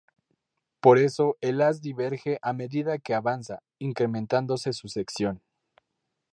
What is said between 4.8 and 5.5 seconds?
sección.